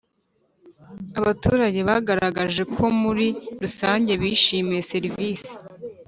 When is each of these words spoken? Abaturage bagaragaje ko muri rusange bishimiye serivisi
Abaturage 1.19 1.79
bagaragaje 1.89 2.61
ko 2.73 2.83
muri 3.01 3.27
rusange 3.61 4.11
bishimiye 4.21 4.81
serivisi 4.91 5.51